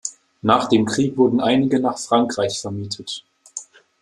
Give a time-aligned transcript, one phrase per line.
[0.41, 3.23] Nach dem Krieg wurden einige nach Frankreich vermietet.